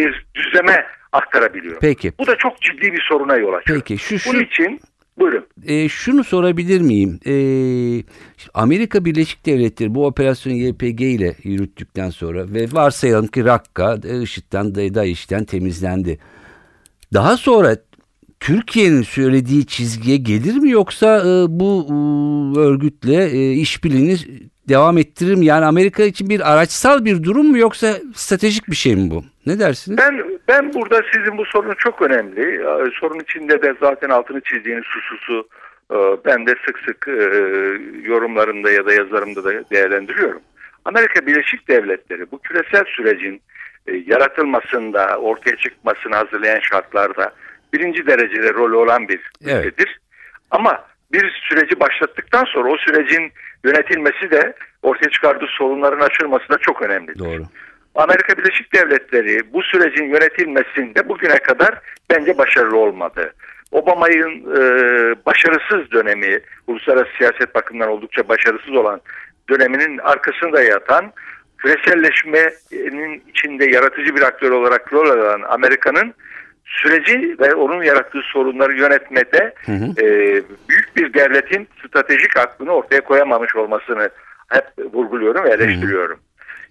bir 0.00 0.26
düzleme 0.34 0.86
aktarabiliyor. 1.12 1.76
Peki. 1.80 2.12
Bu 2.18 2.26
da 2.26 2.36
çok 2.36 2.60
ciddi 2.60 2.92
bir 2.92 3.02
soruna 3.08 3.36
yol 3.36 3.52
açıyor. 3.52 3.78
Peki 3.78 3.98
şu 3.98 4.18
şu 4.18 4.32
Bunun 4.32 4.44
için 4.44 4.80
buyurun. 5.18 5.46
E, 5.66 5.88
şunu 5.88 6.24
sorabilir 6.24 6.80
miyim? 6.80 7.20
E, 7.26 7.34
Amerika 8.54 9.04
Birleşik 9.04 9.46
Devletleri 9.46 9.94
bu 9.94 10.06
operasyonu 10.06 10.56
YPG 10.56 11.00
ile 11.00 11.34
yürüttükten 11.42 12.10
sonra 12.10 12.52
ve 12.54 12.66
varsayalım 12.72 13.26
ki 13.26 13.44
Rakka 13.44 13.98
e, 14.04 14.22
IŞİD'den, 14.22 14.74
DAEŞ'ten 14.74 15.44
temizlendi. 15.44 16.18
Daha 17.12 17.36
sonra 17.36 17.76
Türkiye'nin 18.40 19.02
söylediği 19.02 19.66
çizgiye 19.66 20.16
gelir 20.16 20.56
mi 20.56 20.70
yoksa 20.70 21.18
e, 21.18 21.46
bu 21.48 21.86
e, 21.88 22.58
örgütle 22.58 23.24
e, 23.24 23.52
işbirliğini 23.52 24.16
devam 24.70 24.98
ettirir 24.98 25.34
mi? 25.34 25.46
Yani 25.46 25.64
Amerika 25.64 26.02
için 26.02 26.28
bir 26.28 26.52
araçsal 26.52 27.04
bir 27.04 27.22
durum 27.22 27.46
mu 27.46 27.58
yoksa 27.58 27.96
stratejik 28.14 28.70
bir 28.70 28.76
şey 28.76 28.96
mi 28.96 29.10
bu? 29.10 29.24
Ne 29.46 29.58
dersiniz? 29.58 29.98
Ben 29.98 30.24
ben 30.48 30.74
burada 30.74 31.02
sizin 31.14 31.38
bu 31.38 31.44
sorunun 31.44 31.74
çok 31.78 32.02
önemli. 32.02 32.60
Sorun 33.00 33.20
içinde 33.20 33.62
de 33.62 33.74
zaten 33.80 34.08
altını 34.10 34.40
çizdiğiniz 34.40 34.84
hususu 34.84 35.48
e, 35.92 35.96
ben 36.24 36.46
de 36.46 36.54
sık 36.66 36.78
sık 36.78 37.08
e, 37.08 37.12
yorumlarımda 38.08 38.70
ya 38.70 38.86
da 38.86 38.92
yazılarımda 38.92 39.44
da 39.44 39.70
değerlendiriyorum. 39.70 40.40
Amerika 40.84 41.26
Birleşik 41.26 41.68
Devletleri 41.68 42.30
bu 42.32 42.38
küresel 42.38 42.84
sürecin 42.96 43.40
e, 43.86 43.92
yaratılmasında, 44.06 45.16
ortaya 45.16 45.56
çıkmasını 45.56 46.16
hazırlayan 46.16 46.60
şartlarda 46.60 47.32
birinci 47.72 48.06
derecede 48.06 48.54
rolü 48.54 48.76
olan 48.76 49.08
bir 49.08 49.20
Evet. 49.46 49.66
ülkedir. 49.66 50.00
Ama 50.50 50.84
bir 51.12 51.42
süreci 51.48 51.80
başlattıktan 51.80 52.44
sonra 52.44 52.72
o 52.72 52.76
sürecin 52.76 53.32
yönetilmesi 53.64 54.30
de 54.30 54.54
ortaya 54.82 55.10
çıkardığı 55.10 55.46
sorunların 55.46 56.00
aşılması 56.00 56.48
da 56.48 56.58
çok 56.58 56.82
önemlidir. 56.82 57.18
Doğru. 57.18 57.42
Amerika 57.94 58.38
Birleşik 58.38 58.74
Devletleri 58.74 59.52
bu 59.52 59.62
sürecin 59.62 60.04
yönetilmesinde 60.04 61.08
bugüne 61.08 61.38
kadar 61.38 61.80
bence 62.10 62.38
başarılı 62.38 62.78
olmadı. 62.78 63.34
Obama'nın 63.72 64.40
e, 64.40 64.60
başarısız 65.26 65.90
dönemi, 65.90 66.40
uluslararası 66.66 67.10
siyaset 67.18 67.54
bakımından 67.54 67.88
oldukça 67.88 68.28
başarısız 68.28 68.76
olan 68.76 69.00
döneminin 69.50 69.98
arkasında 69.98 70.62
yatan 70.62 71.12
küreselleşmenin 71.58 73.22
içinde 73.28 73.70
yaratıcı 73.70 74.16
bir 74.16 74.22
aktör 74.22 74.50
olarak 74.50 74.92
rol 74.92 75.10
alan 75.10 75.42
Amerika'nın 75.42 76.14
süreci 76.70 77.36
ve 77.40 77.54
onun 77.54 77.82
yarattığı 77.82 78.20
sorunları 78.22 78.76
yönetmede 78.76 79.54
Hı 79.66 79.72
hı. 79.72 79.84
e, 80.04 80.06
büyük 80.68 80.96
bir 80.96 81.14
devletin 81.14 81.68
stratejik 81.86 82.36
aklını 82.36 82.70
ortaya 82.70 83.00
koyamamış 83.00 83.56
olmasını 83.56 84.10
hep 84.48 84.64
vurguluyorum 84.92 85.44
ve 85.44 85.50
eleştiriyorum. 85.50 86.18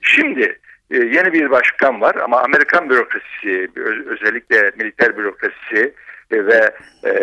Şimdi 0.01 0.59
e, 0.91 0.97
yeni 0.97 1.33
bir 1.33 1.51
başkan 1.51 2.01
var 2.01 2.15
ama 2.15 2.41
Amerikan 2.41 2.89
bürokrasisi 2.89 3.69
özellikle 4.05 4.71
militer 4.77 5.17
bürokrasisi 5.17 5.93
e, 6.31 6.45
ve 6.45 6.71
e, 7.05 7.13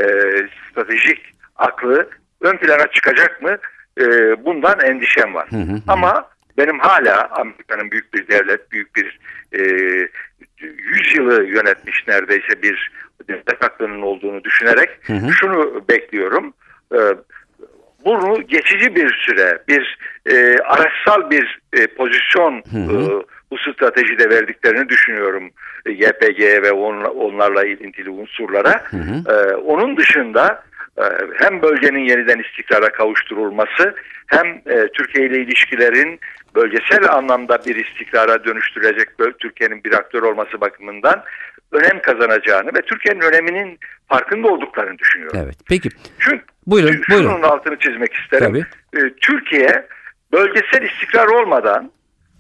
stratejik 0.71 1.21
aklı 1.57 2.11
ön 2.41 2.57
plana 2.57 2.87
çıkacak 2.87 3.43
mı? 3.43 3.57
E, 4.01 4.05
bundan 4.45 4.81
endişem 4.81 5.35
var. 5.35 5.49
Hı 5.51 5.57
hı 5.57 5.73
hı. 5.73 5.77
Ama 5.89 6.29
benim 6.59 6.79
hala 6.79 7.29
Amerika'nın 7.31 7.91
büyük 7.91 8.15
bir 8.15 8.29
devlet, 8.29 8.73
büyük 8.73 8.97
bir 8.97 9.19
e, 9.53 9.61
100 10.61 11.17
yılı 11.17 11.45
yönetmiş 11.45 12.05
neredeyse 12.09 12.63
bir 12.63 12.93
devlet 13.29 13.65
aklının 13.65 14.03
olduğunu 14.03 14.45
düşünerek 14.45 14.91
Hı 15.07 15.13
hı. 15.13 15.33
şunu 15.33 15.85
bekliyorum. 15.89 16.55
E, 16.95 16.99
bunu 18.05 18.43
geçici 18.43 18.95
bir 18.97 19.15
süre, 19.27 19.63
bir 19.69 19.99
e, 20.27 20.57
araçsal 20.59 21.31
bir 21.31 21.61
e, 21.73 21.87
pozisyon 21.87 22.63
Hı 22.71 22.79
hı. 22.79 23.03
e, 23.03 23.27
bu 23.51 23.59
stratejide 23.59 24.31
verdiklerini 24.31 24.89
düşünüyorum 24.89 25.51
e, 25.87 25.91
YPG 25.91 26.41
ve 26.41 26.73
on- 26.73 27.05
onlarla 27.05 27.65
ilintili 27.65 28.11
unsurlara. 28.11 28.85
Hı 28.91 28.97
hı. 28.97 29.35
E, 29.35 29.55
onun 29.55 29.97
dışında 29.97 30.65
hem 31.39 31.63
bölgenin 31.63 32.05
yeniden 32.05 32.39
istikrara 32.39 32.93
kavuşturulması 32.93 33.95
hem 34.27 34.47
e, 34.47 34.87
Türkiye 34.95 35.27
ile 35.27 35.39
ilişkilerin 35.43 36.21
bölgesel 36.55 37.11
anlamda 37.13 37.59
bir 37.67 37.85
istikrara 37.87 38.45
dönüştürecek 38.45 39.19
böl- 39.19 39.33
Türkiye'nin 39.39 39.85
bir 39.85 39.93
aktör 39.93 40.23
olması 40.23 40.61
bakımından 40.61 41.25
önem 41.73 42.03
kazanacağını 42.03 42.69
ve 42.75 42.83
Türkiye'nin 42.83 43.21
öneminin 43.21 43.79
farkında 44.09 44.49
olduklarını 44.49 44.99
düşünüyorum. 44.99 45.41
Evet. 45.45 45.57
Peki. 45.69 45.89
Çünkü 46.19 46.45
Buyurun, 46.67 47.03
şunun 47.07 47.25
buyurun. 47.25 47.43
altını 47.43 47.79
çizmek 47.79 48.15
isterim. 48.15 48.47
Tabii. 48.47 48.65
Ee, 49.07 49.11
Türkiye 49.21 49.87
bölgesel 50.33 50.83
istikrar 50.83 51.27
olmadan 51.27 51.91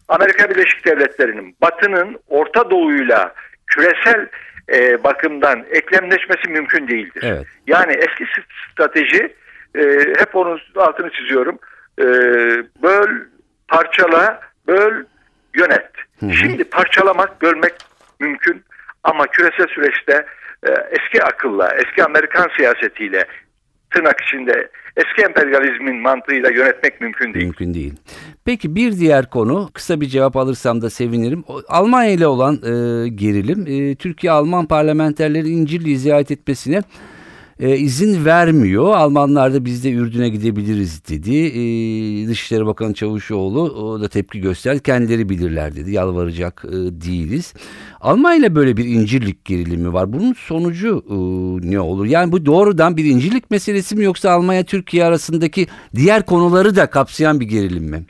Amerika 0.09 0.51
Birleşik 0.51 0.87
Devletleri'nin 0.87 1.57
Batı'nın 1.63 2.19
Orta 2.29 2.71
Doğu'yla 2.71 3.35
küresel 3.67 4.29
e, 4.73 5.05
bakımdan 5.05 5.65
eklemleşmesi 5.71 6.49
mümkün 6.49 6.89
değildir. 6.89 7.23
Evet. 7.27 7.47
Yani 7.67 7.93
eski 7.93 8.25
strateji 8.73 9.35
e, 9.79 9.83
hep 10.19 10.37
onun 10.37 10.61
altını 10.77 11.11
çiziyorum. 11.11 11.59
E, 11.99 12.05
böl, 12.83 13.09
parçala, 13.69 14.41
böl, 14.67 15.05
yönet. 15.55 15.91
Hı 16.21 16.27
hı. 16.27 16.33
Şimdi 16.33 16.65
parçalamak, 16.65 17.43
bölmek 17.43 17.75
mümkün 18.21 18.65
ama 19.05 19.27
küresel 19.27 19.67
süreçte 19.67 20.27
e, 20.67 20.71
eski 20.91 21.23
akılla, 21.23 21.75
eski 21.75 22.05
Amerikan 22.05 22.51
siyasetiyle 22.57 23.25
tırnak 23.97 24.21
içinde 24.21 24.69
eski 24.97 25.23
emperyalizmin 25.23 25.97
mantığıyla 25.97 26.51
yönetmek 26.51 27.01
mümkün 27.01 27.35
değil. 27.35 27.45
Mümkün 27.45 27.75
değil. 27.75 27.95
Peki 28.45 28.75
bir 28.75 28.93
diğer 28.93 29.31
konu 29.31 29.71
kısa 29.75 30.01
bir 30.01 30.07
cevap 30.07 30.37
alırsam 30.37 30.83
da 30.83 30.91
sevinirim. 30.91 31.45
Almanya 31.69 32.11
ile 32.11 32.27
olan 32.27 32.55
e, 32.55 33.09
gerilim 33.09 33.65
e, 33.69 33.95
Türkiye 33.95 34.33
Alman 34.33 34.67
parlamenterlerin 34.67 35.53
İncil'i 35.53 35.99
ziyaret 35.99 36.31
etmesine 36.31 36.83
e, 37.61 37.77
izin 37.77 38.25
vermiyor. 38.25 38.97
Almanlar 38.97 39.55
da 39.55 39.65
biz 39.65 39.85
de 39.85 39.93
Ürdün'e 39.93 40.29
gidebiliriz 40.29 41.09
dedi. 41.09 41.37
E, 41.37 42.29
Dışişleri 42.29 42.67
Bakanı 42.67 42.95
Çavuşoğlu 42.95 43.61
o 43.61 44.01
da 44.01 44.09
tepki 44.09 44.41
gösterdi. 44.41 44.83
Kendileri 44.83 45.29
bilirler 45.29 45.77
dedi. 45.77 45.91
Yalvaracak 45.91 46.63
e, 46.65 46.73
değiliz. 46.73 47.55
Almanya 48.01 48.55
böyle 48.55 48.77
bir 48.77 48.85
İncirlik 48.85 49.45
gerilimi 49.45 49.93
var. 49.93 50.13
Bunun 50.13 50.33
sonucu 50.33 51.05
e, 51.09 51.15
ne 51.71 51.81
olur? 51.81 52.07
Yani 52.07 52.33
bu 52.33 52.47
doğrudan 52.47 52.97
bir 52.97 53.05
İncirlik 53.05 53.51
meselesi 53.51 53.97
mi 53.97 54.05
yoksa 54.05 54.31
Almanya 54.31 54.65
Türkiye 54.65 55.05
arasındaki 55.05 55.67
diğer 55.95 56.27
konuları 56.27 56.77
da 56.77 56.91
kapsayan 56.91 57.41
bir 57.41 57.47
gerilim 57.47 57.85
mi? 57.85 58.05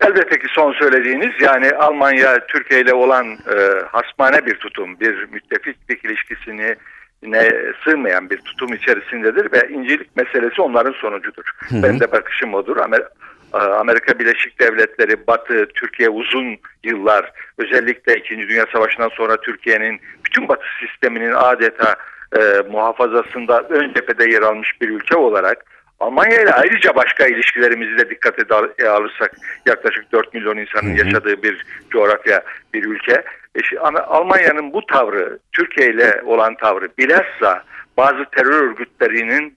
Elbette 0.00 0.38
ki 0.38 0.46
son 0.54 0.72
söylediğiniz 0.72 1.32
yani 1.40 1.70
Almanya 1.70 2.46
Türkiye 2.46 2.80
ile 2.80 2.94
olan 2.94 3.26
e, 3.26 3.56
hasmane 3.92 4.46
bir 4.46 4.54
tutum, 4.54 5.00
bir 5.00 5.28
müttefiklik 5.32 6.04
ilişkisini 6.04 6.76
ne 7.22 7.48
sığmayan 7.84 8.30
bir 8.30 8.36
tutum 8.36 8.72
içerisindedir 8.74 9.52
ve 9.52 9.68
incelik 9.68 10.16
meselesi 10.16 10.62
onların 10.62 10.92
sonucudur. 10.92 11.44
hı. 11.68 11.82
Benim 11.82 12.00
de 12.00 12.12
bakışım 12.12 12.54
odur. 12.54 12.76
Amer- 12.76 13.08
e, 13.54 13.58
Amerika 13.58 14.18
Birleşik 14.18 14.60
Devletleri, 14.60 15.26
Batı, 15.26 15.66
Türkiye 15.74 16.08
uzun 16.08 16.58
yıllar 16.84 17.32
özellikle 17.58 18.14
2. 18.16 18.48
Dünya 18.48 18.64
Savaşı'ndan 18.72 19.08
sonra 19.08 19.36
Türkiye'nin 19.36 20.00
bütün 20.24 20.48
Batı 20.48 20.66
sisteminin 20.80 21.32
adeta 21.32 21.96
e, 22.38 22.40
muhafazasında 22.70 23.62
ön 23.68 23.92
cephede 23.94 24.30
yer 24.30 24.42
almış 24.42 24.80
bir 24.80 24.88
ülke 24.88 25.16
olarak 25.16 25.64
Almanya 26.00 26.42
ile 26.42 26.52
ayrıca 26.52 26.94
başka 26.96 27.26
ilişkilerimizi 27.26 27.98
de 27.98 28.10
dikkate 28.10 28.48
dal- 28.48 28.86
alırsak 28.88 29.36
yaklaşık 29.66 30.12
4 30.12 30.34
milyon 30.34 30.56
insanın 30.56 30.90
Hı 30.90 31.02
hı. 31.02 31.06
yaşadığı 31.06 31.42
bir 31.42 31.66
coğrafya, 31.90 32.42
bir 32.74 32.84
ülke. 32.84 33.24
E, 33.56 33.78
Almanya'nın 34.00 34.72
bu 34.72 34.86
tavrı, 34.86 35.38
Türkiye 35.52 35.90
ile 35.90 36.22
olan 36.24 36.54
tavrı 36.54 36.88
bilhassa 36.98 37.62
bazı 37.96 38.24
terör 38.36 38.62
örgütlerinin 38.62 39.56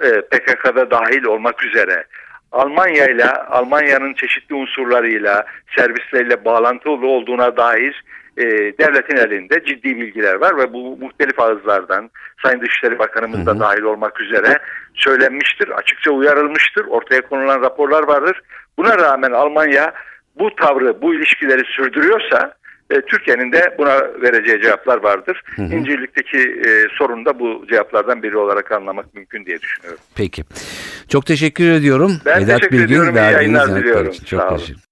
e, 0.00 0.20
PKK'da 0.20 0.90
dahil 0.90 1.24
olmak 1.24 1.64
üzere 1.64 2.04
Almanya 2.52 3.06
ile 3.06 3.30
Almanya'nın 3.30 4.14
çeşitli 4.14 4.54
unsurlarıyla 4.54 5.44
servisleriyle 5.76 6.44
bağlantılı 6.44 7.06
olduğuna 7.06 7.56
dair 7.56 8.04
e, 8.36 8.44
devletin 8.78 9.16
elinde 9.16 9.64
ciddi 9.64 9.96
bilgiler 9.96 10.34
var 10.34 10.58
ve 10.58 10.72
bu 10.72 10.96
muhtelif 10.96 11.40
ağızlardan 11.40 12.10
Sayın 12.42 12.60
Dışişleri 12.60 12.98
Bakanımız 12.98 13.46
da 13.46 13.60
dahil 13.60 13.82
olmak 13.82 14.20
üzere 14.20 14.58
söylenmiştir, 14.94 15.68
açıkça 15.68 16.10
uyarılmıştır, 16.10 16.84
ortaya 16.86 17.20
konulan 17.20 17.62
raporlar 17.62 18.08
vardır. 18.08 18.42
Buna 18.78 18.98
rağmen 18.98 19.30
Almanya 19.30 19.92
bu 20.38 20.54
tavrı, 20.54 21.02
bu 21.02 21.14
ilişkileri 21.14 21.64
sürdürüyorsa 21.64 22.54
e, 22.90 23.00
Türkiye'nin 23.00 23.52
de 23.52 23.74
buna 23.78 24.00
vereceği 24.22 24.62
cevaplar 24.62 25.02
vardır. 25.02 25.42
İncirlik'teki 25.58 26.38
e, 26.38 26.86
sorun 26.98 27.24
da 27.24 27.38
bu 27.40 27.66
cevaplardan 27.70 28.22
biri 28.22 28.36
olarak 28.36 28.72
anlamak 28.72 29.14
mümkün 29.14 29.46
diye 29.46 29.60
düşünüyorum. 29.60 30.00
Peki. 30.14 30.44
Çok 31.08 31.26
teşekkür 31.26 31.70
ediyorum. 31.70 32.12
Ben 32.26 32.46
teşekkür 32.46 32.84
ediyorum. 32.84 33.14
İyi 33.14 33.32
yayınlar 33.32 33.76
diliyorum. 33.76 34.12
Çok 34.26 34.40
Sağ 34.40 34.48
olun. 34.48 34.58
teşekkür 34.58 34.88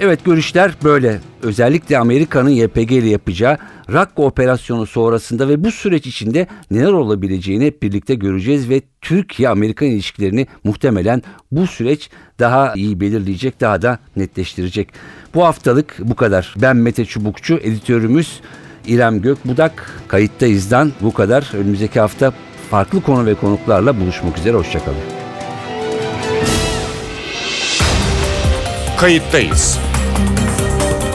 Evet 0.00 0.24
görüşler 0.24 0.70
böyle. 0.84 1.18
Özellikle 1.42 1.98
Amerika'nın 1.98 2.50
YPG 2.50 2.92
ile 2.92 3.08
yapacağı 3.08 3.58
Rakka 3.92 4.22
operasyonu 4.22 4.86
sonrasında 4.86 5.48
ve 5.48 5.64
bu 5.64 5.72
süreç 5.72 6.06
içinde 6.06 6.46
neler 6.70 6.92
olabileceğini 6.92 7.66
hep 7.66 7.82
birlikte 7.82 8.14
göreceğiz 8.14 8.68
ve 8.68 8.82
Türkiye-Amerikan 9.00 9.88
ilişkilerini 9.88 10.46
muhtemelen 10.64 11.22
bu 11.52 11.66
süreç 11.66 12.10
daha 12.38 12.74
iyi 12.74 13.00
belirleyecek, 13.00 13.60
daha 13.60 13.82
da 13.82 13.98
netleştirecek. 14.16 14.88
Bu 15.34 15.44
haftalık 15.44 15.96
bu 15.98 16.16
kadar. 16.16 16.54
Ben 16.56 16.76
Mete 16.76 17.04
Çubukçu, 17.04 17.54
editörümüz 17.62 18.40
İrem 18.86 19.22
Gökbudak. 19.22 20.02
Kayıttayız'dan 20.08 20.92
bu 21.00 21.12
kadar. 21.12 21.50
Önümüzdeki 21.54 22.00
hafta 22.00 22.32
farklı 22.70 23.02
konu 23.02 23.26
ve 23.26 23.34
konuklarla 23.34 24.00
buluşmak 24.00 24.38
üzere. 24.38 24.56
Hoşçakalın. 24.56 24.98
Kayıttayız. 28.98 29.87